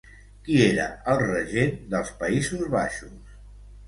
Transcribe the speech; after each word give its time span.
Qui 0.45 0.55
era 0.67 0.85
el 1.13 1.19
regent 1.19 1.75
dels 1.95 2.13
Països 2.21 2.65
Baixos? 2.77 3.37